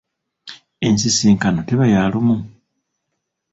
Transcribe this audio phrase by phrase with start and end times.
[0.87, 2.37] Ensisinkano teba ya lumu.